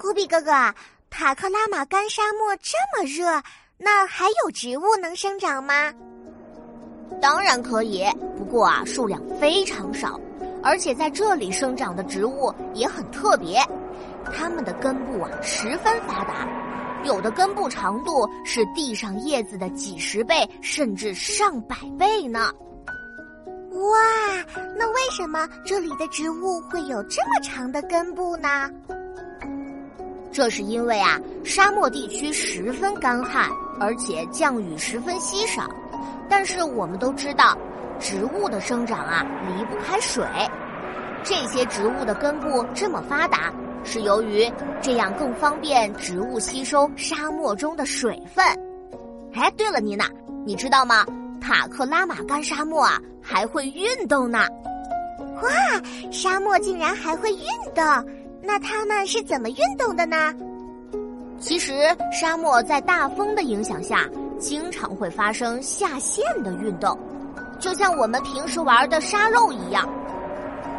[0.00, 0.52] 古比哥哥，
[1.10, 3.42] 塔克拉玛干沙漠这么热，
[3.76, 5.92] 那还有植物能生长吗？
[7.20, 8.04] 当然可以，
[8.36, 10.18] 不过啊，数量非常少，
[10.62, 13.60] 而且在这里生长的植物也很特别，
[14.32, 16.46] 它们的根部啊十分发达，
[17.04, 22.52] 有的根部长度是地上叶子的几十倍，甚至上百倍呢。
[23.72, 23.98] 哇，
[24.76, 28.70] 那为什么这里的植物会有这么长的根部呢？
[30.38, 35.68] 这是因为啊，沙漠地区十分干旱，而且降雨十分稀少。
[36.30, 37.58] 但是我们都知道，
[37.98, 40.24] 植物的生长啊离不开水。
[41.24, 43.52] 这些植物的根部这么发达，
[43.82, 44.48] 是由于
[44.80, 48.46] 这样更方便植物吸收沙漠中的水分。
[49.34, 50.08] 哎，对了，妮娜，
[50.46, 51.04] 你知道吗？
[51.40, 54.46] 塔克拉玛干沙漠啊还会运动呢。
[55.42, 55.50] 哇，
[56.12, 57.44] 沙漠竟然还会运
[57.74, 57.84] 动！
[58.42, 60.34] 那它们是怎么运动的呢？
[61.38, 61.72] 其实，
[62.12, 64.08] 沙漠在大风的影响下。
[64.38, 66.96] 经常会发生下陷的运动，
[67.58, 69.84] 就像我们平时玩的沙漏一样。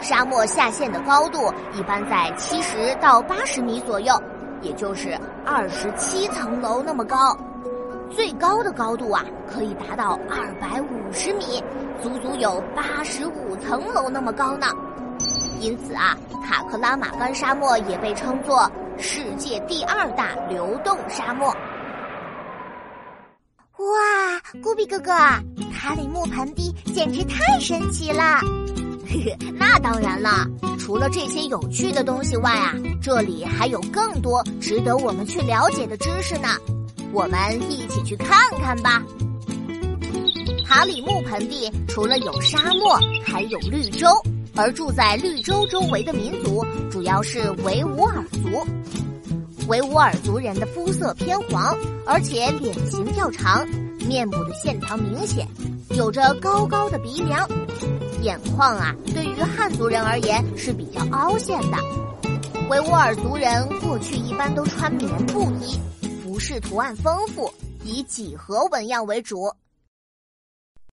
[0.00, 4.12] 沙漠下陷的高度一般在七十到八十米左右，
[4.60, 5.16] 也就是
[5.46, 7.16] 二十七层楼那么高。
[8.10, 11.62] 最高的高度啊，可以达到二百五十米，
[12.02, 14.66] 足足有八十五层楼那么高呢。
[15.64, 16.14] 因此啊，
[16.46, 21.48] 塔克拉玛干沙漠也被称作世界第二大流动沙漠。
[23.78, 25.10] 哇，古比哥哥，
[25.72, 28.40] 塔里木盆地简直太神奇了！
[29.58, 30.46] 那当然了，
[30.78, 36.48] 除了这些有趣的东西外啊，这里还有更多值得我们去了解的知识呢。
[37.10, 37.38] 我们
[37.72, 39.02] 一起去看看吧。
[40.66, 44.08] 塔里木盆地除了有沙漠，还有绿洲，
[44.56, 48.66] 而住在绿洲周围的民族主要是维吾尔族。
[49.68, 53.66] 维吾尔族人的肤色偏黄，而且脸型较长，
[54.06, 55.48] 面部的线条明显，
[55.90, 57.48] 有着高高的鼻梁，
[58.22, 61.78] 眼眶啊，对于汉族人而言是比较凹陷的。
[62.68, 65.78] 维吾尔族人过去一般都穿棉布衣，
[66.22, 69.50] 服饰图案丰富，以几何纹样为主。